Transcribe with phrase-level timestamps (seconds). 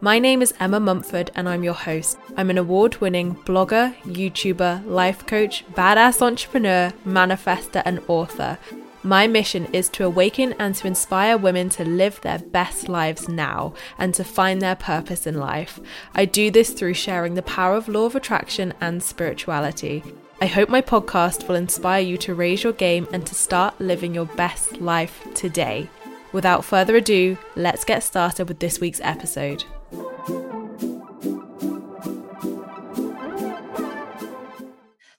[0.00, 2.18] My name is Emma Mumford and I'm your host.
[2.36, 8.58] I'm an award winning blogger, YouTuber, life coach, badass entrepreneur, manifester, and author.
[9.02, 13.74] My mission is to awaken and to inspire women to live their best lives now
[13.98, 15.80] and to find their purpose in life.
[16.14, 20.04] I do this through sharing the power of law of attraction and spirituality.
[20.40, 24.14] I hope my podcast will inspire you to raise your game and to start living
[24.14, 25.90] your best life today.
[26.30, 29.64] Without further ado, let's get started with this week's episode.
[29.90, 30.47] Thank you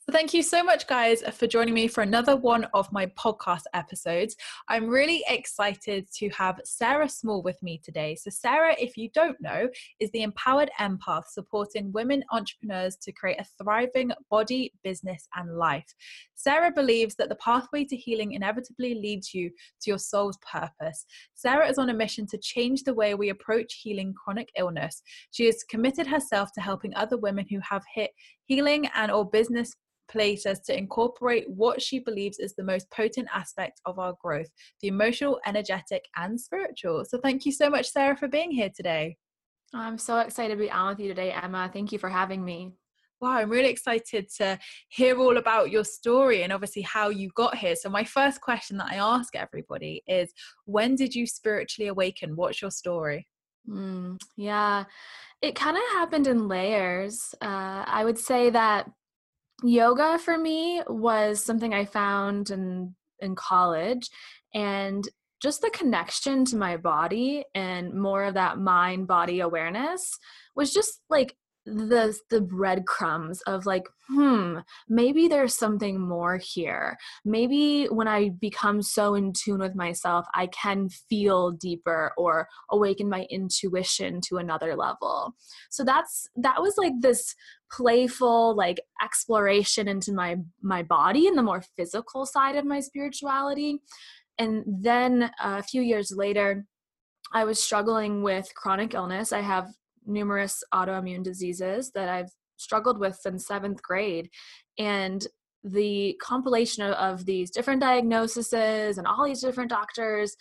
[0.09, 4.35] thank you so much, guys, for joining me for another one of my podcast episodes.
[4.67, 8.15] I'm really excited to have Sarah Small with me today.
[8.15, 9.67] So, Sarah, if you don't know,
[9.99, 15.93] is the Empowered Empath supporting women entrepreneurs to create a thriving body, business, and life.
[16.35, 19.49] Sarah believes that the pathway to healing inevitably leads you
[19.81, 21.05] to your soul's purpose.
[21.33, 25.02] Sarah is on a mission to change the way we approach healing chronic illness.
[25.31, 28.11] She has committed herself to helping other women who have hit
[28.45, 29.76] healing and or business
[30.09, 34.49] places to incorporate what she believes is the most potent aspect of our growth
[34.81, 37.05] the emotional, energetic, and spiritual.
[37.05, 39.17] So, thank you so much, Sarah, for being here today.
[39.73, 41.70] I'm so excited to be on with you today, Emma.
[41.71, 42.71] Thank you for having me.
[43.21, 47.58] Wow, I'm really excited to hear all about your story and obviously how you got
[47.58, 47.76] here.
[47.76, 50.31] So, my first question that I ask everybody is
[50.65, 52.36] when did you spiritually awaken?
[52.36, 53.27] What's your story?
[53.70, 54.86] Mm, yeah,
[55.41, 57.36] it kind of happened in layers.
[57.41, 58.89] Uh, I would say that
[59.64, 64.09] yoga for me was something I found in in college
[64.53, 65.08] and
[65.42, 70.17] just the connection to my body and more of that mind body awareness
[70.55, 71.36] was just like
[71.69, 74.57] the the breadcrumbs of like hmm
[74.87, 76.97] maybe there's something more here.
[77.25, 83.09] Maybe when i become so in tune with myself i can feel deeper or awaken
[83.09, 85.35] my intuition to another level.
[85.69, 87.35] So that's that was like this
[87.71, 93.79] playful like exploration into my my body and the more physical side of my spirituality.
[94.37, 96.65] And then a few years later
[97.31, 99.31] i was struggling with chronic illness.
[99.31, 99.67] I have
[100.09, 104.30] numerous autoimmune diseases that I've struggled with since seventh grade.
[104.77, 105.25] And
[105.64, 110.36] the compilation of, of these different diagnoses and all these different doctors,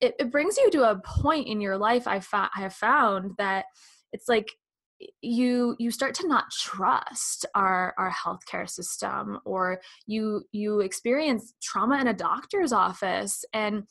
[0.00, 3.32] it, it brings you to a point in your life I, fa- I have found
[3.38, 3.66] that
[4.12, 4.48] it's like
[5.22, 12.00] you you start to not trust our our healthcare system or you you experience trauma
[12.00, 13.82] in a doctor's office and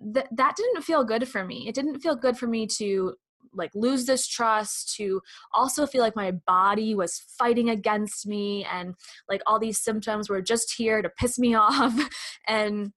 [0.00, 3.14] that that didn't feel good for me it didn't feel good for me to
[3.58, 5.20] like lose this trust to
[5.52, 8.94] also feel like my body was fighting against me and
[9.28, 12.08] like all these symptoms were just here to piss me off.
[12.46, 12.92] And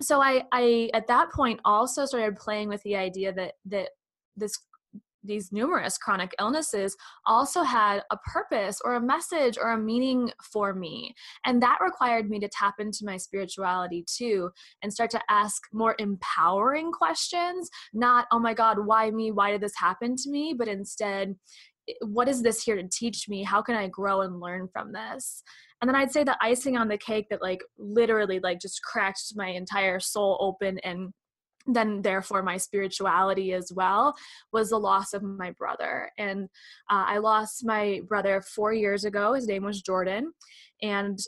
[0.00, 3.90] so i i at that point also started playing with the idea that that
[4.36, 4.56] this
[5.28, 6.96] these numerous chronic illnesses
[7.26, 11.14] also had a purpose or a message or a meaning for me.
[11.44, 14.50] And that required me to tap into my spirituality too
[14.82, 19.30] and start to ask more empowering questions, not, oh my God, why me?
[19.30, 20.54] Why did this happen to me?
[20.58, 21.36] But instead,
[22.02, 23.42] what is this here to teach me?
[23.42, 25.42] How can I grow and learn from this?
[25.80, 29.22] And then I'd say the icing on the cake that like literally like just cracked
[29.36, 31.12] my entire soul open and
[31.68, 34.14] then therefore my spirituality as well
[34.52, 36.10] was the loss of my brother.
[36.18, 36.44] And
[36.90, 40.32] uh, i lost my brother four years ago his name was jordan
[40.82, 41.18] and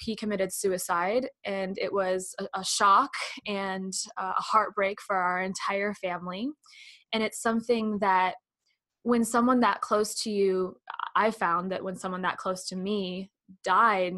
[0.00, 3.10] he committed suicide and it was a, a shock
[3.46, 6.48] and a heartbreak for our entire family.
[7.12, 8.34] And it's something that
[9.02, 10.76] when someone that close to you
[11.16, 13.30] i found that when someone that close to me
[13.64, 14.14] died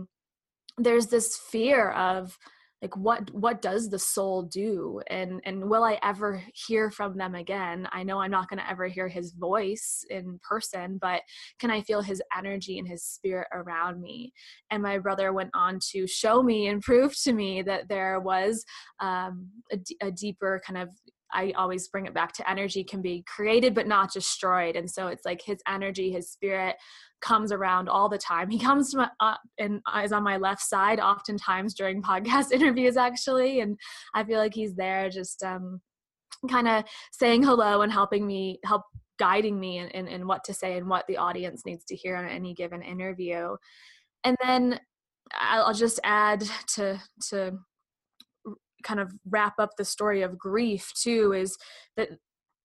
[0.78, 2.36] there's this fear of
[2.82, 5.00] like what what does the soul do?
[5.08, 7.86] And and will i ever hear from them again?
[7.92, 11.22] I know i'm not going to ever hear his voice in person but
[11.58, 14.32] can i feel his energy and his spirit around me?
[14.70, 18.64] And my brother went on to show me and prove to me that there was
[19.00, 20.90] um, a, d- a deeper kind of
[21.32, 24.76] I always bring it back to energy can be created but not destroyed.
[24.76, 26.76] And so it's like his energy, his spirit
[27.20, 28.50] comes around all the time.
[28.50, 32.96] He comes to my, uh, and is on my left side oftentimes during podcast interviews
[32.96, 33.60] actually.
[33.60, 33.78] And
[34.14, 35.80] I feel like he's there just um,
[36.48, 38.82] kind of saying hello and helping me, help
[39.18, 42.16] guiding me in, in, in what to say and what the audience needs to hear
[42.16, 43.56] on any given interview.
[44.24, 44.80] And then
[45.32, 46.44] I'll just add
[46.74, 47.58] to to
[48.82, 51.56] kind of wrap up the story of grief too is
[51.96, 52.10] that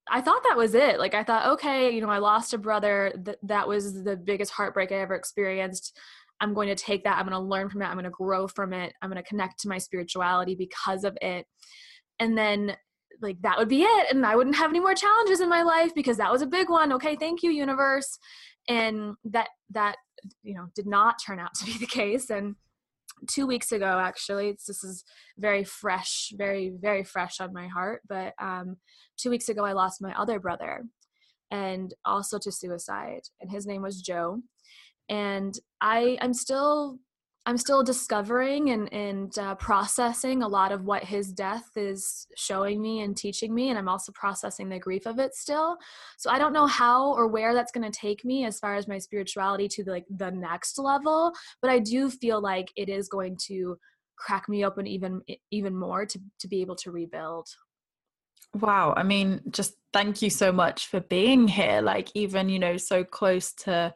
[0.10, 1.00] I thought that was it.
[1.00, 3.12] Like I thought, okay, you know, I lost a brother.
[3.24, 5.98] That that was the biggest heartbreak I ever experienced.
[6.42, 7.18] I'm going to take that.
[7.18, 7.86] I'm going to learn from it.
[7.86, 8.94] I'm going to grow from it.
[9.02, 11.46] I'm going to connect to my spirituality because of it.
[12.20, 12.76] And then
[13.22, 15.96] like that would be it and I wouldn't have any more challenges in my life
[15.96, 16.92] because that was a big one.
[16.94, 18.20] Okay, thank you universe.
[18.68, 19.96] And that that
[20.44, 22.56] you know did not turn out to be the case and
[23.28, 24.50] two weeks ago actually.
[24.50, 25.04] It's, this is
[25.38, 28.78] very fresh very very fresh on my heart but um,
[29.18, 30.84] two weeks ago i lost my other brother
[31.52, 34.42] and also to suicide and his name was joe.
[35.10, 37.00] And i i'm still
[37.48, 42.82] I'm still discovering and, and uh, processing a lot of what his death is showing
[42.82, 43.70] me and teaching me.
[43.70, 45.78] And I'm also processing the grief of it still.
[46.18, 48.88] So I don't know how or where that's going to take me as far as
[48.88, 51.34] my spirituality to the, like the next level.
[51.62, 53.78] But I do feel like it is going to
[54.18, 55.22] crack me open even
[55.52, 57.48] even more to, to be able to rebuild.
[58.56, 58.94] Wow.
[58.96, 61.82] I mean, just thank you so much for being here.
[61.82, 63.94] Like, even, you know, so close to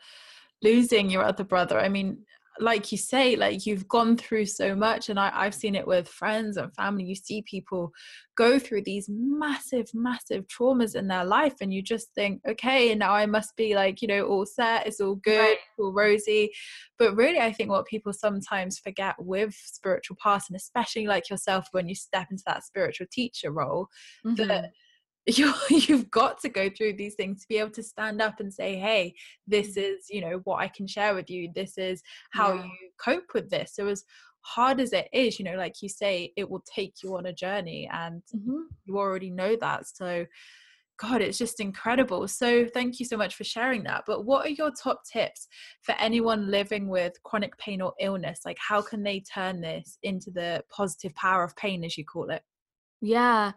[0.61, 1.79] losing your other brother.
[1.79, 2.25] I mean,
[2.59, 6.07] like you say like you've gone through so much and I, i've seen it with
[6.07, 7.91] friends and family you see people
[8.35, 13.13] go through these massive massive traumas in their life and you just think okay now
[13.13, 15.57] i must be like you know all set it's all good right.
[15.79, 16.51] all rosy
[16.97, 21.67] but really i think what people sometimes forget with spiritual paths and especially like yourself
[21.71, 23.87] when you step into that spiritual teacher role
[24.25, 24.47] mm-hmm.
[24.47, 24.71] that
[25.37, 28.53] you you've got to go through these things to be able to stand up and
[28.53, 29.13] say hey
[29.47, 29.83] this mm.
[29.83, 31.49] is you know what i can share with you.
[31.53, 32.63] This is how yeah.
[32.63, 33.73] you cope with this.
[33.75, 34.03] So as
[34.41, 37.33] hard as it is you know like you say it will take you on a
[37.33, 38.61] journey and mm-hmm.
[38.85, 39.87] you already know that.
[39.87, 40.25] So
[40.99, 42.27] god it's just incredible.
[42.27, 44.03] So thank you so much for sharing that.
[44.07, 45.47] But what are your top tips
[45.81, 48.41] for anyone living with chronic pain or illness?
[48.45, 52.29] Like how can they turn this into the positive power of pain as you call
[52.29, 52.41] it?
[53.01, 53.53] Yeah.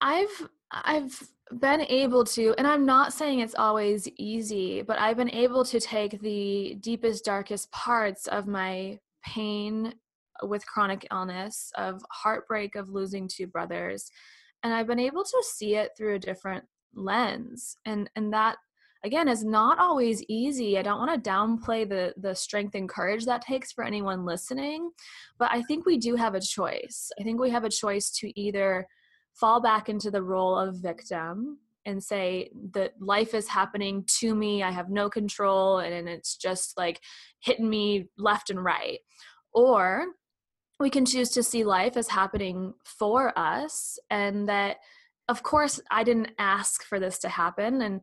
[0.00, 0.48] I've
[0.82, 1.28] I've
[1.60, 5.78] been able to, and I'm not saying it's always easy, but I've been able to
[5.78, 9.94] take the deepest, darkest parts of my pain
[10.42, 14.10] with chronic illness, of heartbreak of losing two brothers,
[14.62, 17.76] and I've been able to see it through a different lens.
[17.84, 18.56] And and that
[19.04, 20.78] again is not always easy.
[20.78, 24.90] I don't want to downplay the the strength and courage that takes for anyone listening,
[25.38, 27.12] but I think we do have a choice.
[27.20, 28.88] I think we have a choice to either
[29.34, 34.62] fall back into the role of victim and say that life is happening to me
[34.62, 37.00] i have no control and it's just like
[37.40, 39.00] hitting me left and right.
[39.52, 40.06] Or
[40.80, 44.78] we can choose to see life as happening for us and that
[45.28, 48.00] of course i didn't ask for this to happen and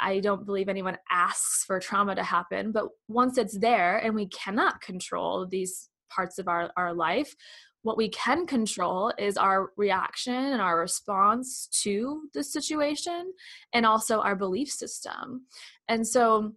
[0.00, 4.26] i don't believe anyone asks for trauma to happen but once it's there and we
[4.28, 7.34] cannot control these parts of our, our life
[7.84, 13.32] what we can control is our reaction and our response to the situation
[13.74, 15.42] and also our belief system.
[15.86, 16.54] And so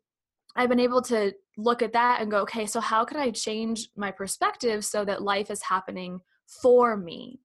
[0.56, 3.90] I've been able to look at that and go, okay, so how can I change
[3.98, 7.42] my perspective so that life is happening for me?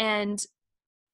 [0.00, 0.44] And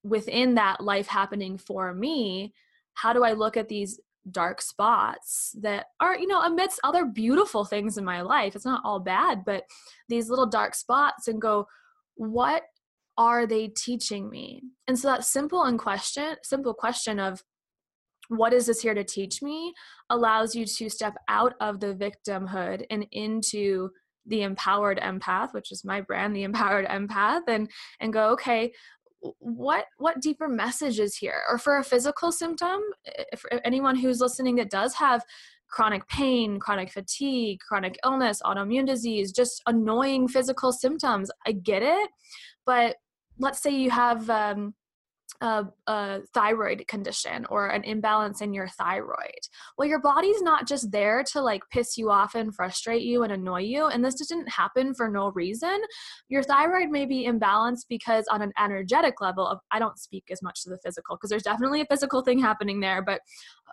[0.02, 2.54] within that life happening for me,
[2.94, 7.66] how do I look at these dark spots that are, you know, amidst other beautiful
[7.66, 8.56] things in my life?
[8.56, 9.64] It's not all bad, but
[10.08, 11.66] these little dark spots and go,
[12.16, 12.62] what
[13.16, 14.62] are they teaching me?
[14.88, 17.42] And so that simple and question simple question of
[18.28, 19.72] what is this here to teach me?
[20.10, 23.90] allows you to step out of the victimhood and into
[24.28, 27.70] the empowered empath which is my brand the empowered empath and
[28.00, 28.72] and go okay
[29.38, 31.42] what what deeper message is here?
[31.48, 35.22] Or for a physical symptom if anyone who's listening that does have
[35.68, 41.30] chronic pain, chronic fatigue, chronic illness, autoimmune disease, just annoying physical symptoms.
[41.46, 42.10] I get it.
[42.64, 42.96] But
[43.38, 44.74] let's say you have um,
[45.40, 49.40] a, a, thyroid condition or an imbalance in your thyroid.
[49.76, 53.32] Well, your body's not just there to like piss you off and frustrate you and
[53.32, 53.86] annoy you.
[53.86, 55.80] And this didn't happen for no reason.
[56.28, 60.42] Your thyroid may be imbalanced because, on an energetic level, of, I don't speak as
[60.42, 63.02] much to the physical because there's definitely a physical thing happening there.
[63.02, 63.20] But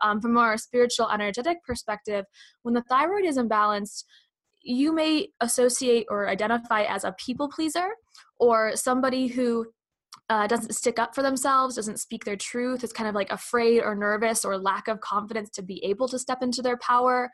[0.02, 2.26] um, from our spiritual, energetic perspective,
[2.64, 4.04] when the thyroid is imbalanced,
[4.64, 7.90] you may associate or identify as a people pleaser
[8.40, 9.68] or somebody who
[10.30, 13.82] uh, doesn't stick up for themselves, doesn't speak their truth, is kind of like afraid
[13.82, 17.30] or nervous or lack of confidence to be able to step into their power.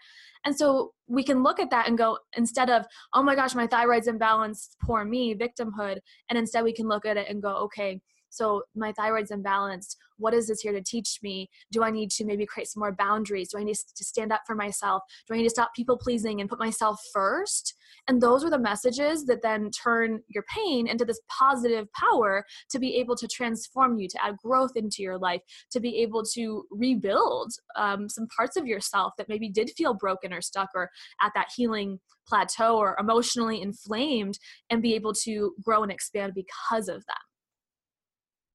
[0.45, 3.67] And so we can look at that and go, instead of, oh my gosh, my
[3.67, 8.01] thyroid's imbalanced, poor me, victimhood, and instead we can look at it and go, okay,
[8.29, 9.95] so my thyroid's imbalanced.
[10.19, 11.49] What is this here to teach me?
[11.71, 13.49] Do I need to maybe create some more boundaries?
[13.49, 15.03] Do I need to stand up for myself?
[15.27, 17.75] Do I need to stop people pleasing and put myself first?
[18.07, 22.79] And those are the messages that then turn your pain into this positive power to
[22.79, 26.65] be able to transform you, to add growth into your life, to be able to
[26.71, 30.89] rebuild um, some parts of yourself that maybe did feel broken or stuck or
[31.21, 34.37] at that healing plateau or emotionally inflamed
[34.69, 37.28] and be able to grow and expand because of them.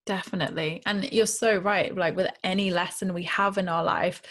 [0.07, 0.83] Definitely.
[0.87, 1.95] And you're so right.
[1.97, 4.23] Like with any lesson we have in our life,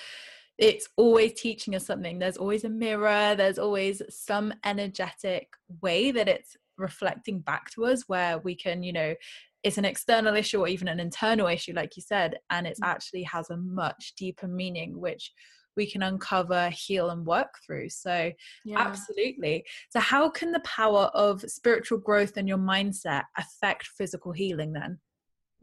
[0.57, 2.19] it's always teaching us something.
[2.19, 5.49] There's always a mirror, there's always some energetic
[5.81, 9.15] way that it's reflecting back to us where we can, you know,
[9.63, 12.87] it's an external issue or even an internal issue, like you said, and it mm.
[12.87, 15.31] actually has a much deeper meaning, which
[15.75, 17.89] we can uncover, heal, and work through.
[17.89, 18.31] So,
[18.65, 18.79] yeah.
[18.79, 19.65] absolutely.
[19.89, 24.99] So, how can the power of spiritual growth and your mindset affect physical healing then?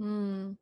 [0.01, 0.57] Mm.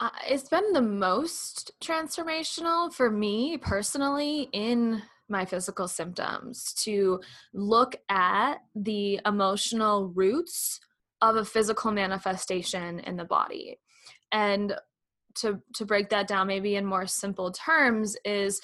[0.00, 7.20] Uh, it's been the most transformational for me personally in my physical symptoms to
[7.52, 10.80] look at the emotional roots
[11.20, 13.78] of a physical manifestation in the body
[14.32, 14.74] and
[15.34, 18.60] to to break that down maybe in more simple terms is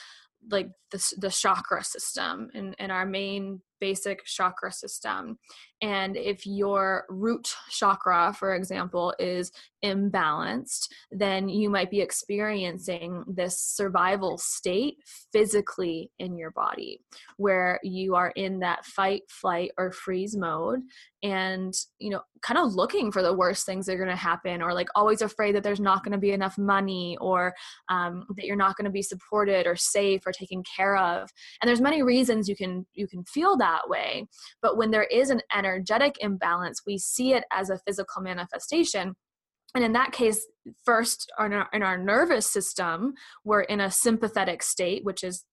[0.50, 5.38] like the, the chakra system in our main basic chakra system.
[5.82, 9.52] And if your root chakra, for example, is
[9.84, 14.96] imbalanced, then you might be experiencing this survival state
[15.32, 17.00] physically in your body
[17.36, 20.80] where you are in that fight, flight, or freeze mode
[21.24, 24.60] and, you know, kind of looking for the worst things that are going to happen
[24.60, 27.54] or like always afraid that there's not going to be enough money or
[27.88, 31.30] um, that you're not going to be supported or safe or taken care of.
[31.62, 34.26] And there's many reasons you can you can feel that way.
[34.60, 39.14] But when there is an energetic imbalance, we see it as a physical manifestation.
[39.74, 40.46] And in that case,
[40.84, 43.14] first in our, in our nervous system,
[43.44, 45.44] we're in a sympathetic state, which is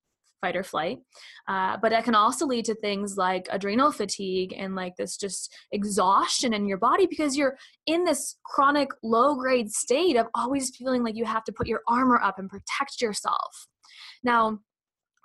[0.42, 1.00] fight or flight.
[1.48, 5.54] Uh, but it can also lead to things like adrenal fatigue and like this just
[5.72, 11.04] exhaustion in your body because you're in this chronic low grade state of always feeling
[11.04, 13.68] like you have to put your armor up and protect yourself.
[14.24, 14.60] Now,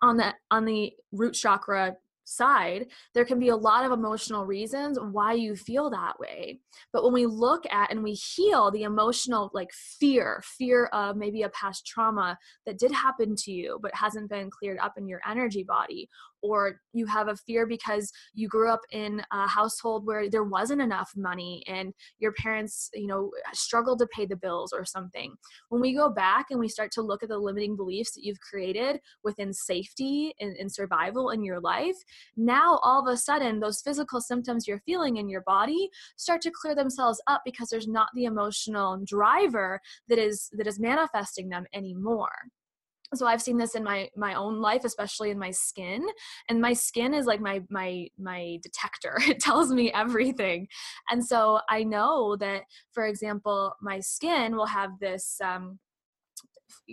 [0.03, 4.99] on the on the root chakra side, there can be a lot of emotional reasons
[5.01, 6.61] why you feel that way.
[6.93, 11.43] But when we look at and we heal the emotional, like fear, fear of maybe
[11.43, 15.21] a past trauma that did happen to you but hasn't been cleared up in your
[15.27, 16.09] energy body,
[16.43, 20.81] or you have a fear because you grew up in a household where there wasn't
[20.81, 25.35] enough money and your parents you know struggled to pay the bills or something.
[25.69, 28.41] When we go back and we start to look at the limiting beliefs that you've
[28.41, 31.97] created within safety and, and survival in your life
[32.37, 36.51] now all of a sudden those physical symptoms you're feeling in your body start to
[36.51, 41.65] clear themselves up because there's not the emotional driver that is that is manifesting them
[41.73, 42.31] anymore
[43.15, 46.05] so i've seen this in my my own life especially in my skin
[46.49, 49.19] and my skin is like my my my detector.
[49.29, 50.69] It tells me everything.
[51.11, 55.79] And so i know that for example my skin will have this um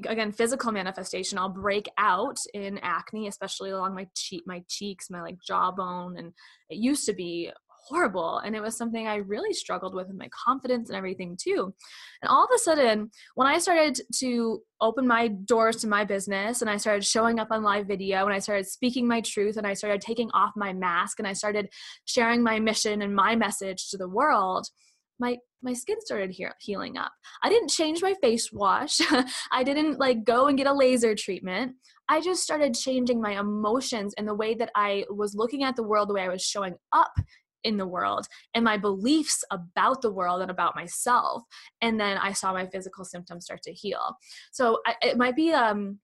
[0.06, 1.38] again physical manifestation.
[1.38, 6.34] I'll break out in acne especially along my cheek my cheeks my like jawbone and
[6.70, 7.52] it used to be
[7.88, 8.40] horrible.
[8.40, 11.74] And it was something I really struggled with in my confidence and everything too.
[12.22, 16.62] And all of a sudden, when I started to open my doors to my business
[16.62, 19.68] and I started showing up on live video and I started speaking my truth and
[19.68, 21.70] I started taking off my mask and I started
[22.06, 24.68] sharing my mission and my message to the world,
[25.20, 27.14] my my skin started he- healing up.
[27.42, 29.00] I didn't change my face wash.
[29.52, 31.76] I didn't like go and get a laser treatment.
[32.10, 35.84] I just started changing my emotions and the way that I was looking at the
[35.84, 37.14] world, the way I was showing up
[37.64, 41.44] in the world and my beliefs about the world and about myself
[41.82, 44.16] and then i saw my physical symptoms start to heal
[44.52, 46.00] so I, it might be um,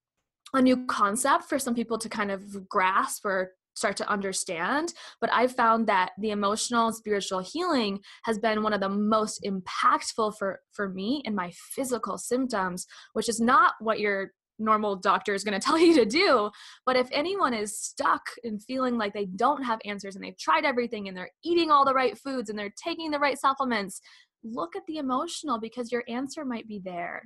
[0.54, 4.94] a new concept for some people to kind of grasp or start to understand.
[5.22, 9.44] But I've found that the emotional and spiritual healing has been one of the most
[9.46, 15.34] impactful for, for me in my physical symptoms, which is not what your normal doctor
[15.34, 16.51] is going to tell you to do.
[16.86, 20.66] But if anyone is stuck and feeling like they don't have answers and they've tried
[20.66, 24.01] everything and they're eating all the right foods and they're taking the right supplements,
[24.44, 27.24] look at the emotional because your answer might be there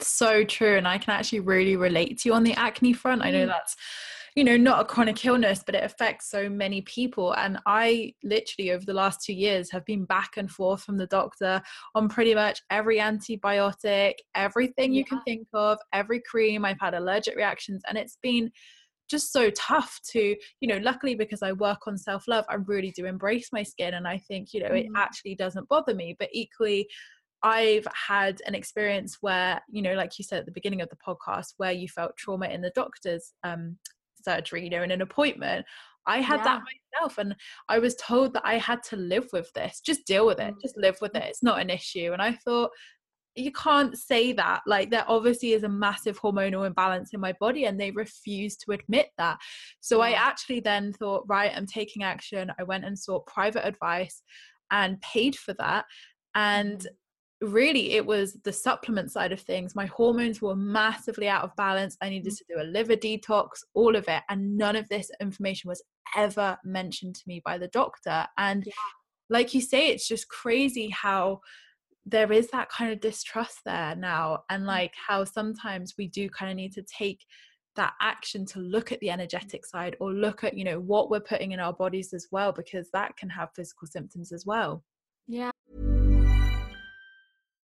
[0.00, 3.30] so true and i can actually really relate to you on the acne front i
[3.30, 3.48] know mm.
[3.48, 3.76] that's
[4.34, 8.72] you know not a chronic illness but it affects so many people and i literally
[8.72, 11.60] over the last two years have been back and forth from the doctor
[11.94, 14.98] on pretty much every antibiotic everything yeah.
[14.98, 18.50] you can think of every cream i've had allergic reactions and it's been
[19.08, 22.90] just so tough to you know luckily because i work on self love i really
[22.90, 24.80] do embrace my skin and i think you know mm.
[24.80, 26.88] it actually doesn't bother me but equally
[27.46, 30.96] I've had an experience where, you know, like you said at the beginning of the
[30.96, 33.76] podcast, where you felt trauma in the doctor's um,
[34.24, 35.66] surgery, you know, in an appointment.
[36.06, 36.44] I had yeah.
[36.44, 36.62] that
[37.00, 37.34] myself, and
[37.68, 39.80] I was told that I had to live with this.
[39.80, 40.54] Just deal with it.
[40.54, 40.60] Mm.
[40.60, 41.24] Just live with it.
[41.24, 42.12] It's not an issue.
[42.12, 42.70] And I thought,
[43.36, 44.60] you can't say that.
[44.66, 48.72] Like, there obviously is a massive hormonal imbalance in my body, and they refuse to
[48.72, 49.38] admit that.
[49.80, 52.52] So I actually then thought, right, I'm taking action.
[52.58, 54.22] I went and sought private advice
[54.70, 55.86] and paid for that.
[56.34, 56.86] And mm
[57.40, 61.96] really it was the supplement side of things my hormones were massively out of balance
[62.00, 62.38] i needed mm.
[62.38, 65.82] to do a liver detox all of it and none of this information was
[66.16, 68.72] ever mentioned to me by the doctor and yeah.
[69.30, 71.40] like you say it's just crazy how
[72.06, 74.66] there is that kind of distrust there now and mm.
[74.66, 77.24] like how sometimes we do kind of need to take
[77.76, 81.20] that action to look at the energetic side or look at you know what we're
[81.20, 84.84] putting in our bodies as well because that can have physical symptoms as well
[85.26, 85.50] yeah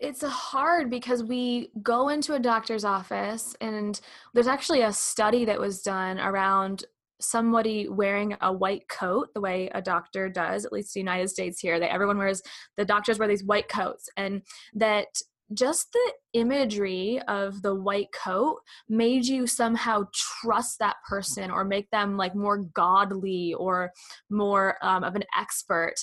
[0.00, 4.00] it's hard because we go into a doctor's office and
[4.34, 6.84] there's actually a study that was done around
[7.20, 11.58] somebody wearing a white coat the way a doctor does at least the united states
[11.58, 12.40] here that everyone wears
[12.76, 15.08] the doctors wear these white coats and that
[15.54, 21.90] just the imagery of the white coat made you somehow trust that person or make
[21.90, 23.90] them like more godly or
[24.28, 25.94] more um, of an expert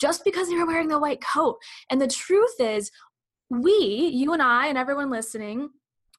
[0.00, 1.56] just because they were wearing the white coat.
[1.90, 2.90] And the truth is,
[3.52, 5.68] we, you and I, and everyone listening,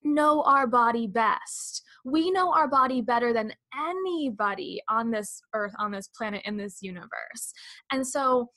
[0.03, 1.81] know our body best.
[2.05, 6.81] We know our body better than anybody on this earth, on this planet, in this
[6.81, 7.53] universe.
[7.91, 8.51] And so,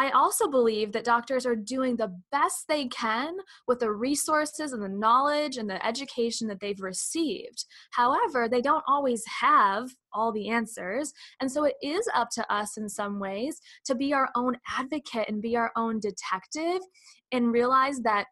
[0.00, 3.36] I also believe that doctors are doing the best they can
[3.68, 7.66] with the resources and the knowledge and the education that they've received.
[7.90, 11.12] However, they don't always have all the answers.
[11.42, 15.28] And so it is up to us in some ways to be our own advocate
[15.28, 16.80] and be our own detective
[17.30, 18.24] and realize that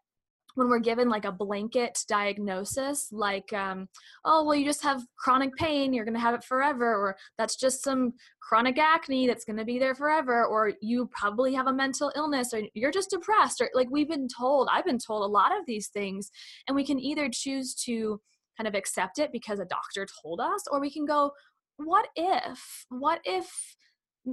[0.55, 3.87] when we're given like a blanket diagnosis like um,
[4.25, 7.55] oh well you just have chronic pain you're going to have it forever or that's
[7.55, 11.73] just some chronic acne that's going to be there forever or you probably have a
[11.73, 15.27] mental illness or you're just depressed or like we've been told i've been told a
[15.27, 16.31] lot of these things
[16.67, 18.19] and we can either choose to
[18.57, 21.31] kind of accept it because a doctor told us or we can go
[21.77, 23.75] what if what if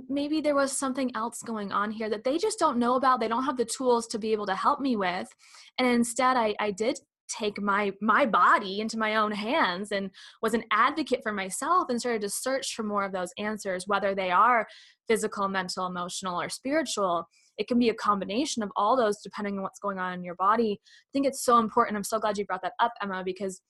[0.09, 3.29] maybe there was something else going on here that they just don't know about they
[3.29, 5.29] don't have the tools to be able to help me with.
[5.79, 10.11] And instead i, I did take my my body into my own hands and
[10.43, 14.15] was an advocate for myself and started to search for more of those answers whether
[14.15, 14.67] they are
[15.09, 17.27] physical mental emotional or spiritual.
[17.59, 20.35] It can be a combination of all those depending on what's going on in your
[20.35, 20.79] body.
[20.85, 21.97] I think it's so important.
[21.97, 23.61] I'm so glad you brought that up emma because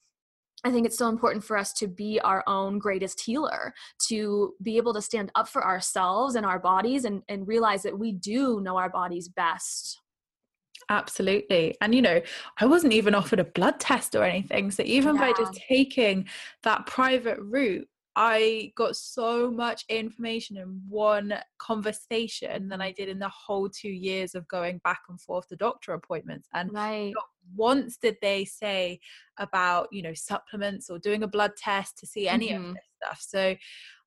[0.63, 3.73] I think it's so important for us to be our own greatest healer,
[4.07, 7.97] to be able to stand up for ourselves and our bodies and, and realize that
[7.97, 9.99] we do know our bodies best.
[10.89, 11.75] Absolutely.
[11.81, 12.21] And, you know,
[12.59, 14.71] I wasn't even offered a blood test or anything.
[14.71, 15.21] So, even yeah.
[15.21, 16.27] by just taking
[16.63, 17.87] that private route,
[18.19, 23.91] I got so much information in one conversation than I did in the whole two
[23.91, 26.47] years of going back and forth to doctor appointments.
[26.51, 27.13] And right.
[27.55, 28.99] once did they say
[29.37, 32.69] about, you know, supplements or doing a blood test to see any mm-hmm.
[32.69, 33.21] of this stuff.
[33.21, 33.55] So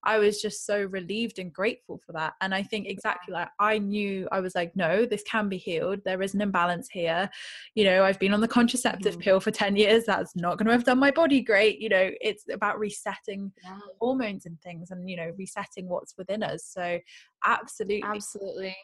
[0.04, 2.34] I was just so relieved and grateful for that.
[2.40, 6.00] And I think exactly like I knew I was like, no, this can be healed.
[6.04, 7.28] There is an imbalance here.
[7.74, 9.22] You know, I've been on the contraceptive mm-hmm.
[9.22, 10.04] pill for 10 years.
[10.04, 11.80] That's not going to have done my body great.
[11.80, 13.78] You know, it's about resetting yeah.
[14.00, 16.64] hormones and things and, you know, resetting what's within us.
[16.64, 16.98] So
[17.44, 18.02] absolutely.
[18.04, 18.76] Absolutely.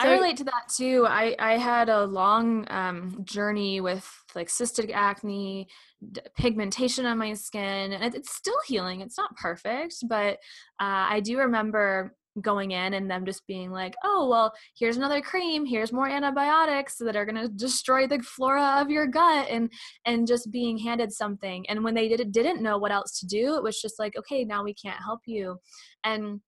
[0.00, 1.06] So, I relate to that too.
[1.08, 5.68] I I had a long um, journey with like cystic acne,
[6.12, 9.00] d- pigmentation on my skin, and it's still healing.
[9.00, 10.34] It's not perfect, but
[10.80, 15.20] uh, I do remember going in and them just being like, "Oh, well, here's another
[15.20, 15.66] cream.
[15.66, 19.70] Here's more antibiotics that are going to destroy the flora of your gut," and
[20.06, 21.68] and just being handed something.
[21.68, 24.44] And when they did didn't know what else to do, it was just like, "Okay,
[24.44, 25.58] now we can't help you,"
[26.04, 26.40] and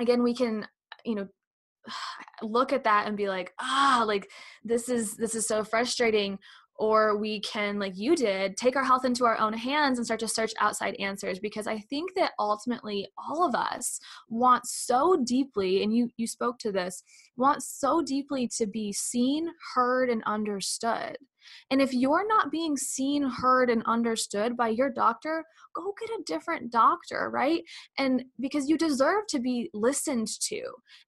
[0.00, 0.66] again we can
[1.04, 1.28] you know
[2.42, 4.30] look at that and be like ah like
[4.64, 6.38] this is this is so frustrating
[6.76, 10.18] or we can like you did take our health into our own hands and start
[10.20, 15.82] to search outside answers because i think that ultimately all of us want so deeply
[15.82, 17.02] and you you spoke to this
[17.36, 21.16] want so deeply to be seen heard and understood
[21.70, 26.22] and if you're not being seen, heard, and understood by your doctor, go get a
[26.24, 27.62] different doctor, right?
[27.98, 30.62] And because you deserve to be listened to.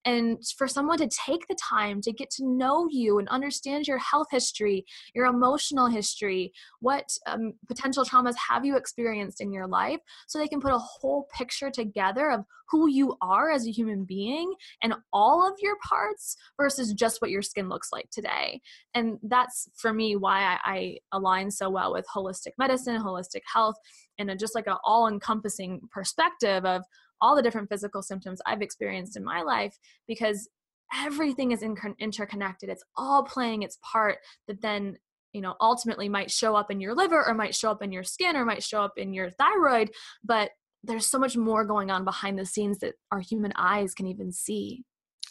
[0.05, 3.99] And for someone to take the time to get to know you and understand your
[3.99, 10.01] health history, your emotional history, what um, potential traumas have you experienced in your life,
[10.27, 14.05] so they can put a whole picture together of who you are as a human
[14.05, 18.61] being and all of your parts versus just what your skin looks like today.
[18.94, 23.76] And that's for me why I, I align so well with holistic medicine, holistic health,
[24.18, 26.82] and a, just like an all encompassing perspective of
[27.20, 30.48] all the different physical symptoms I've experienced in my life because
[30.94, 32.68] everything is in, interconnected.
[32.68, 34.96] It's all playing its part that then
[35.32, 38.04] you know ultimately might show up in your liver or might show up in your
[38.04, 39.90] skin or might show up in your thyroid
[40.24, 40.50] but
[40.86, 44.32] there's so much more going on behind the scenes that our human eyes can even
[44.32, 44.84] see.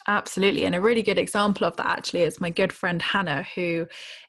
[0.08, 0.64] Absolutely.
[0.64, 3.86] And a really good example of that actually is my good friend Hannah, who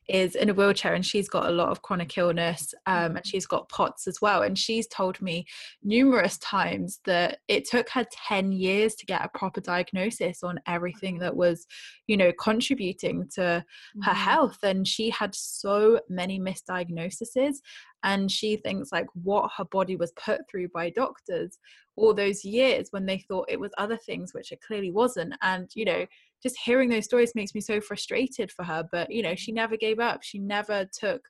[0.09, 3.21] is in a wheelchair and she's got a lot of chronic illness um, and mm-hmm.
[3.25, 4.41] she's got POTS as well.
[4.41, 5.45] And she's told me
[5.83, 11.19] numerous times that it took her 10 years to get a proper diagnosis on everything
[11.19, 11.65] that was,
[12.07, 14.01] you know, contributing to mm-hmm.
[14.01, 14.59] her health.
[14.63, 17.57] And she had so many misdiagnoses
[18.03, 21.57] and she thinks like what her body was put through by doctors
[21.95, 25.33] all those years when they thought it was other things which it clearly wasn't.
[25.41, 26.05] And you know
[26.43, 29.77] just hearing those stories makes me so frustrated for her but you know she never
[29.77, 30.23] gave up.
[30.23, 31.21] She never took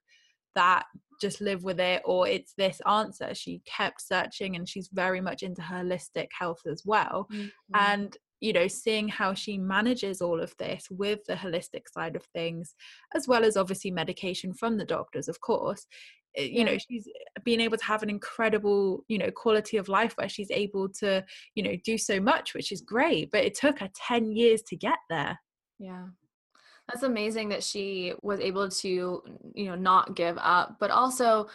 [0.55, 0.85] that
[1.21, 3.33] just live with it or it's this answer.
[3.33, 7.27] She kept searching and she's very much into holistic health as well.
[7.31, 7.47] Mm-hmm.
[7.75, 12.23] and you know seeing how she manages all of this with the holistic side of
[12.25, 12.75] things
[13.15, 15.87] as well as obviously medication from the doctors of course
[16.37, 19.89] Eh, you know she's eh, been able to have an incredible you know quality of
[19.89, 21.23] life where she's able to
[21.55, 24.75] you know do so much which is great but it took her 10 years to
[24.75, 25.39] get there.
[25.79, 26.05] Yeah.
[26.87, 29.21] That's amazing that she was able to
[29.53, 31.47] you know not give up but also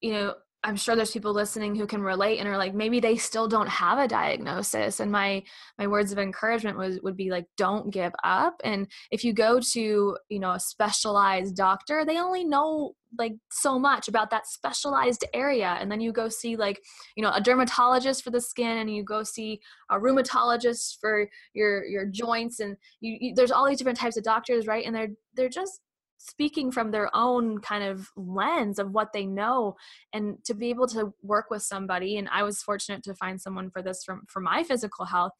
[0.00, 3.16] you know I'm sure there's people listening who can relate and are like maybe they
[3.16, 4.98] still don't have a diagnosis.
[4.98, 5.44] And my
[5.78, 8.60] my words of encouragement was would be like don't give up.
[8.64, 13.78] And if you go to you know a specialized doctor they only know like so
[13.78, 15.76] much about that specialized area.
[15.80, 16.80] And then you go see like
[17.16, 21.84] you know a dermatologist for the skin and you go see a rheumatologist for your
[21.84, 22.58] your joints.
[22.58, 24.84] And you, you there's all these different types of doctors right?
[24.84, 25.80] And they're they're just
[26.18, 29.74] speaking from their own kind of lens of what they know
[30.12, 33.70] and to be able to work with somebody and i was fortunate to find someone
[33.70, 35.32] for this from for my physical health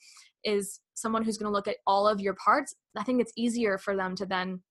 [0.44, 2.74] is someone who's going to look at all of your parts.
[2.96, 4.62] I think it's easier for them to then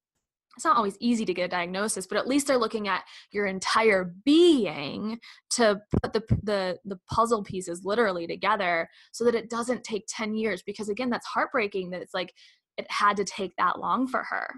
[0.56, 3.46] it's not always easy to get a diagnosis but at least they're looking at your
[3.46, 5.20] entire being
[5.52, 10.34] to put the the the puzzle pieces literally together so that it doesn't take 10
[10.34, 12.34] years because again that's heartbreaking that it's like
[12.76, 14.50] it had to take that long for her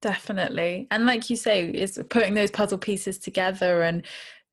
[0.00, 4.04] definitely and like you say is putting those puzzle pieces together and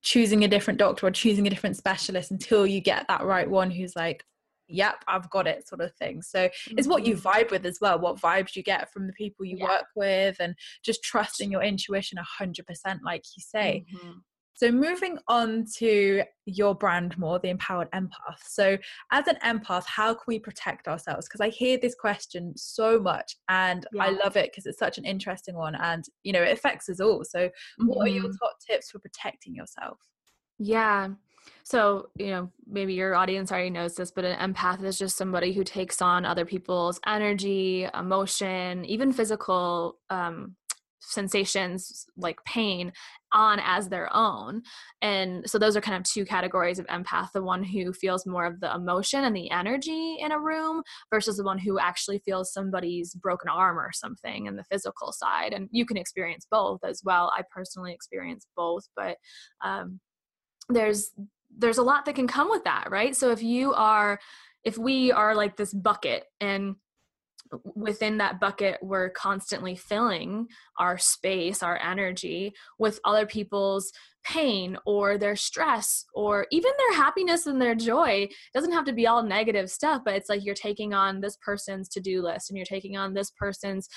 [0.02, 3.70] choosing a different doctor or choosing a different specialist until you get that right one
[3.70, 4.24] who's like
[4.68, 6.78] yep i've got it sort of thing so mm-hmm.
[6.78, 7.28] it's what you mm-hmm.
[7.28, 9.66] vibe with as well what vibes you get from the people you yeah.
[9.66, 14.12] work with and just trusting your intuition 100% like you say mm-hmm.
[14.56, 18.78] So moving on to your brand more the empowered empath so
[19.12, 23.36] as an empath how can we protect ourselves because i hear this question so much
[23.50, 24.04] and yeah.
[24.04, 27.00] i love it because it's such an interesting one and you know it affects us
[27.00, 27.88] all so mm-hmm.
[27.88, 28.46] what are your mm-hmm.
[28.46, 30.00] top tips for protecting yourself
[30.58, 31.10] yeah
[31.64, 35.54] so, you know, maybe your audience already knows this, but an empath is just somebody
[35.54, 40.56] who takes on other people's energy, emotion, even physical um,
[41.00, 42.92] sensations like pain
[43.36, 44.64] on as their own.
[45.02, 48.46] And so those are kind of two categories of empath the one who feels more
[48.46, 52.54] of the emotion and the energy in a room versus the one who actually feels
[52.54, 55.54] somebody's broken arm or something in the physical side.
[55.54, 57.32] And you can experience both as well.
[57.38, 59.18] I personally experience both, but
[59.64, 60.00] um,
[60.70, 61.12] there's
[61.58, 63.16] there's a lot that can come with that, right?
[63.16, 64.20] So if you are,
[64.64, 66.76] if we are like this bucket and
[67.76, 70.48] within that bucket we're constantly filling
[70.80, 73.92] our space our energy with other people's
[74.26, 78.28] pain or their stress or even their happiness and their joy.
[78.28, 81.38] It doesn't have to be all negative stuff but it's like you're taking on this
[81.38, 83.88] person's to-do list and you're taking on this person's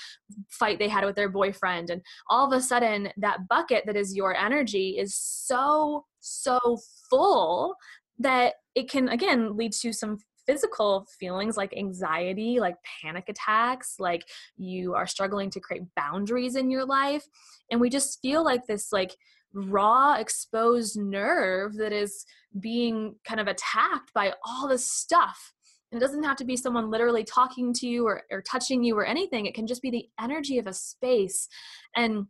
[0.47, 1.89] fight they had with their boyfriend.
[1.89, 6.77] And all of a sudden that bucket that is your energy is so so
[7.09, 7.75] full
[8.19, 10.17] that it can again lead to some
[10.49, 14.23] physical feelings like anxiety, like panic attacks, like
[14.57, 17.25] you are struggling to create boundaries in your life.
[17.69, 19.15] And we just feel like this, like,
[19.53, 22.25] raw exposed nerve that is
[22.59, 25.53] being kind of attacked by all this stuff.
[25.91, 28.95] And it doesn't have to be someone literally talking to you or, or touching you
[28.95, 29.45] or anything.
[29.45, 31.47] It can just be the energy of a space.
[31.95, 32.27] And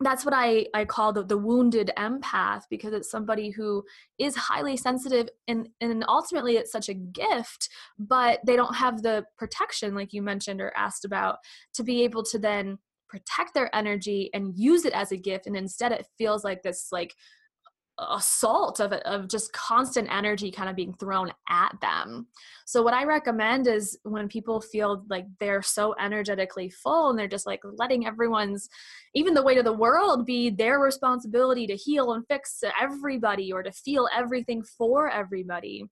[0.00, 3.84] that's what I, I call the, the wounded empath because it's somebody who
[4.18, 9.24] is highly sensitive and, and ultimately it's such a gift, but they don't have the
[9.36, 11.38] protection, like you mentioned or asked about,
[11.74, 15.46] to be able to then protect their energy and use it as a gift.
[15.46, 17.14] And instead it feels like this like
[17.98, 22.26] assault of, of just constant energy kind of being thrown at them.
[22.66, 27.28] So, what I recommend is when people feel like they're so energetically full and they're
[27.28, 28.68] just like letting everyone's,
[29.14, 33.62] even the weight of the world, be their responsibility to heal and fix everybody or
[33.62, 35.84] to feel everything for everybody,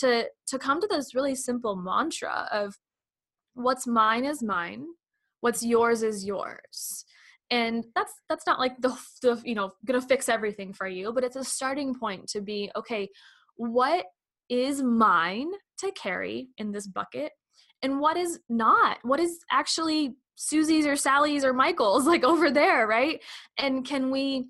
[0.00, 2.76] to, to come to this really simple mantra of
[3.54, 4.84] what's mine is mine,
[5.40, 7.04] what's yours is yours
[7.50, 11.24] and that's that's not like the, the you know gonna fix everything for you but
[11.24, 13.08] it's a starting point to be okay
[13.56, 14.04] what
[14.48, 17.32] is mine to carry in this bucket
[17.82, 18.98] and what is not?
[19.02, 23.22] What is actually susie's or sally's or michael's like over there right?
[23.58, 24.46] And can we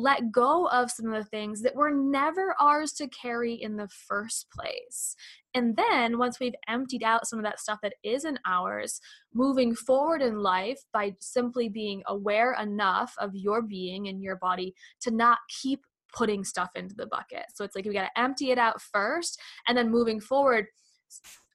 [0.00, 3.88] let go of some of the things that were never ours to carry in the
[3.88, 5.14] first place.
[5.54, 9.00] And then once we've emptied out some of that stuff that isn't ours,
[9.34, 14.74] moving forward in life by simply being aware enough of your being and your body
[15.02, 15.80] to not keep
[16.12, 17.44] putting stuff into the bucket.
[17.54, 20.66] So it's like we got to empty it out first and then moving forward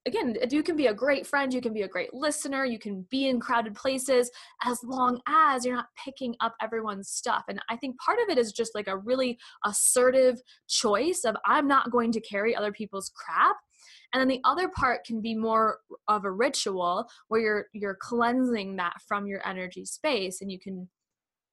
[0.05, 3.05] again, you can be a great friend, you can be a great listener, you can
[3.09, 4.29] be in crowded places
[4.63, 7.43] as long as you're not picking up everyone's stuff.
[7.47, 11.67] And I think part of it is just like a really assertive choice of I'm
[11.67, 13.55] not going to carry other people's crap.
[14.13, 18.75] And then the other part can be more of a ritual where you're you're cleansing
[18.77, 20.87] that from your energy space and you can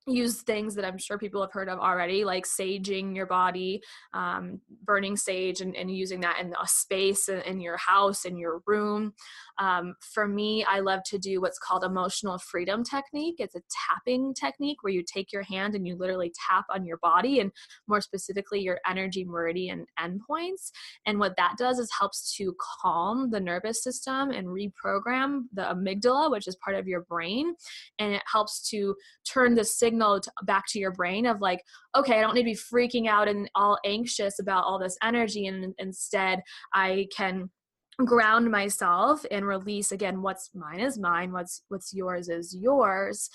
[0.06, 3.80] use things that I'm sure people have heard of already, like saging your body,
[4.12, 8.36] um, burning sage, and, and, using that in a space in, in your house, in
[8.36, 9.12] your room.
[9.58, 13.36] Um, for me, I love to do what's called emotional freedom technique.
[13.38, 16.96] It's a tapping technique where you take your hand and you literally tap on your
[16.96, 17.52] body, and
[17.86, 20.72] more specifically, your energy meridian endpoints.
[21.06, 26.30] And what that does is helps to calm the nervous system and reprogram the amygdala,
[26.30, 27.54] which is part of your brain,
[28.00, 31.62] and it helps to turn the signal signal to, back to your brain of like
[31.94, 35.46] okay i don't need to be freaking out and all anxious about all this energy
[35.46, 36.40] and instead
[36.74, 37.50] i can
[38.06, 43.28] ground myself and release again what's mine is mine what's what's yours is yours.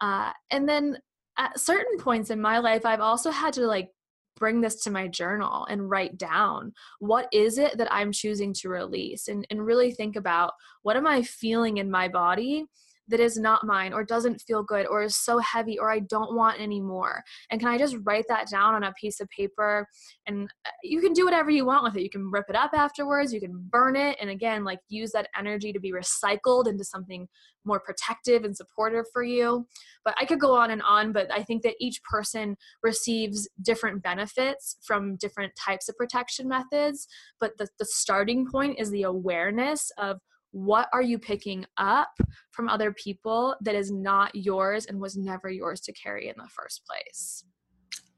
[0.00, 0.98] Uh, and then
[1.38, 3.88] at certain points in my life i've also had to like
[4.36, 8.68] bring this to my journal and write down what is it that i'm choosing to
[8.68, 9.28] release?
[9.28, 12.66] and, and really think about what am i feeling in my body
[13.12, 16.34] that is not mine or doesn't feel good or is so heavy or I don't
[16.34, 17.22] want anymore?
[17.50, 19.86] And can I just write that down on a piece of paper?
[20.26, 22.02] And uh, you can do whatever you want with it.
[22.02, 25.28] You can rip it up afterwards, you can burn it, and again, like use that
[25.38, 27.28] energy to be recycled into something
[27.64, 29.66] more protective and supportive for you.
[30.04, 34.02] But I could go on and on, but I think that each person receives different
[34.02, 37.06] benefits from different types of protection methods.
[37.38, 40.18] But the, the starting point is the awareness of
[40.52, 42.10] what are you picking up
[42.50, 46.48] from other people that is not yours and was never yours to carry in the
[46.48, 47.44] first place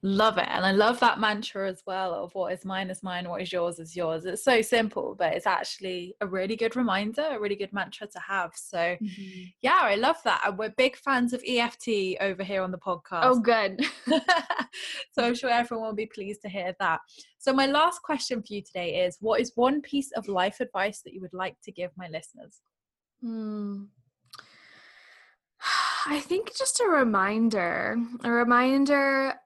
[0.06, 0.48] Love it.
[0.50, 3.50] And I love that mantra as well of what is mine is mine, what is
[3.50, 4.26] yours is yours.
[4.26, 8.18] It's so simple, but it's actually a really good reminder, a really good mantra to
[8.18, 8.50] have.
[8.54, 9.44] So, mm-hmm.
[9.62, 10.42] yeah, I love that.
[10.44, 13.22] And we're big fans of EFT over here on the podcast.
[13.22, 13.80] Oh, good.
[15.12, 17.00] so, I'm sure everyone will be pleased to hear that.
[17.38, 21.00] So, my last question for you today is What is one piece of life advice
[21.00, 22.60] that you would like to give my listeners?
[23.22, 23.84] Hmm.
[26.06, 29.36] I think just a reminder, a reminder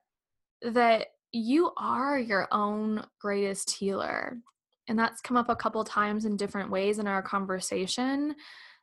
[0.63, 4.39] that you are your own greatest healer.
[4.89, 8.35] And that's come up a couple times in different ways in our conversation.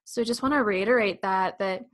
[0.04, 1.86] So I just want to reiterate that that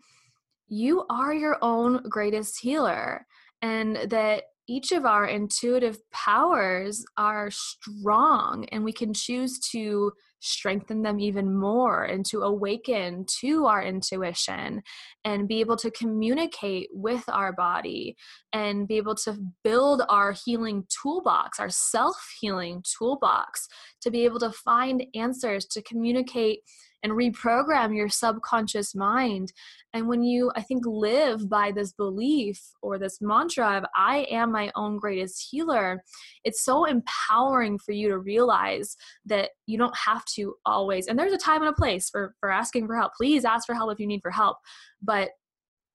[0.68, 3.26] you are your own greatest healer
[3.62, 11.02] and that each of our intuitive powers are strong and we can choose to strengthen
[11.02, 14.82] them even more and to awaken to our intuition
[15.26, 18.16] and be able to communicate with our body
[18.54, 23.68] and be able to build our healing toolbox, our self healing toolbox,
[24.00, 26.62] to be able to find answers, to communicate
[27.04, 29.52] and reprogram your subconscious mind.
[29.94, 34.52] And when you, I think, live by this belief or this mantra of I am
[34.52, 36.04] my own greatest healer,
[36.44, 41.34] it's so empowering for you to realize that you don't have to always, and there's
[41.34, 43.14] a time and a place for, for asking for help.
[43.16, 44.58] Please ask for help if you need for help.
[45.02, 45.32] But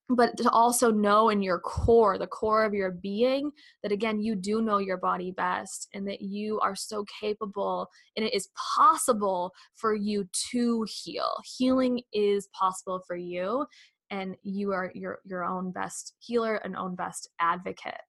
[0.08, 3.50] but to also know in your core, the core of your being,
[3.82, 8.24] that again, you do know your body best and that you are so capable and
[8.24, 11.30] it is possible for you to heal.
[11.58, 13.66] Healing is possible for you,
[14.10, 18.00] and you are your, your own best healer and own best advocate.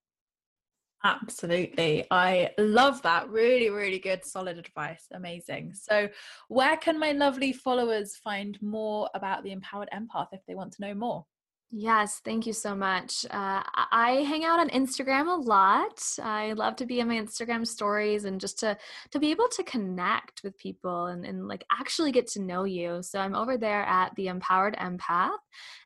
[1.04, 2.06] Absolutely.
[2.10, 3.28] I love that.
[3.28, 5.06] Really, really good, solid advice.
[5.12, 5.72] Amazing.
[5.74, 6.08] So,
[6.48, 10.82] where can my lovely followers find more about the Empowered Empath if they want to
[10.82, 11.24] know more?
[11.70, 13.26] Yes, thank you so much.
[13.26, 16.02] Uh, I hang out on Instagram a lot.
[16.18, 18.78] I love to be in my Instagram stories and just to
[19.10, 23.02] to be able to connect with people and, and like actually get to know you.
[23.02, 25.36] So I'm over there at the Empowered Empath.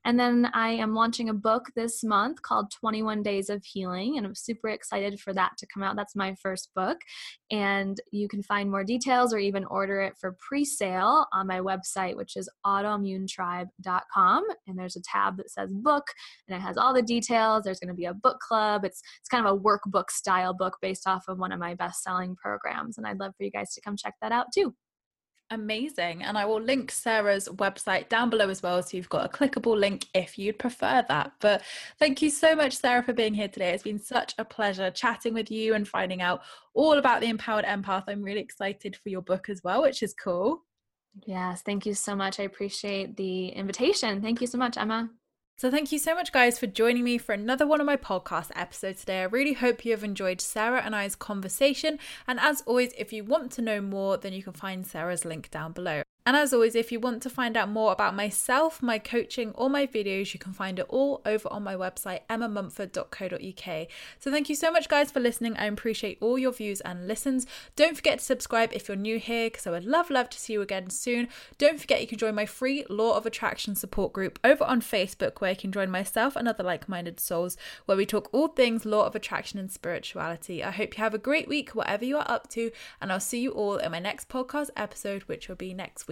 [0.04, 4.26] And then I am launching a book this month called 21 Days of Healing, and
[4.26, 5.96] I'm super excited for that to come out.
[5.96, 6.98] That's my first book.
[7.50, 12.16] And you can find more details or even order it for pre-sale on my website,
[12.16, 14.44] which is autoimmunetribe.com.
[14.66, 16.04] And there's a tab that says book
[16.48, 17.64] and it has all the details.
[17.64, 18.84] There's going to be a book club.
[18.84, 22.36] It's it's kind of a workbook style book based off of one of my best-selling
[22.36, 22.98] programs.
[22.98, 24.74] And I'd love for you guys to come check that out too.
[25.52, 26.22] Amazing.
[26.22, 28.82] And I will link Sarah's website down below as well.
[28.82, 31.32] So you've got a clickable link if you'd prefer that.
[31.40, 31.62] But
[31.98, 33.74] thank you so much, Sarah, for being here today.
[33.74, 36.40] It's been such a pleasure chatting with you and finding out
[36.72, 38.04] all about the Empowered Empath.
[38.08, 40.62] I'm really excited for your book as well, which is cool.
[41.26, 41.60] Yes.
[41.60, 42.40] Thank you so much.
[42.40, 44.22] I appreciate the invitation.
[44.22, 45.10] Thank you so much, Emma.
[45.56, 48.50] So, thank you so much, guys, for joining me for another one of my podcast
[48.56, 49.20] episodes today.
[49.20, 51.98] I really hope you have enjoyed Sarah and I's conversation.
[52.26, 55.50] And as always, if you want to know more, then you can find Sarah's link
[55.50, 56.02] down below.
[56.24, 59.68] And as always, if you want to find out more about myself, my coaching, or
[59.68, 63.88] my videos, you can find it all over on my website, emmamumford.co.uk.
[64.20, 65.56] So thank you so much, guys, for listening.
[65.56, 67.46] I appreciate all your views and listens.
[67.74, 70.52] Don't forget to subscribe if you're new here, because I would love, love to see
[70.52, 71.28] you again soon.
[71.58, 75.40] Don't forget you can join my free Law of Attraction support group over on Facebook,
[75.40, 77.56] where you can join myself and other like minded souls,
[77.86, 80.62] where we talk all things Law of Attraction and spirituality.
[80.62, 83.40] I hope you have a great week, whatever you are up to, and I'll see
[83.40, 86.11] you all in my next podcast episode, which will be next week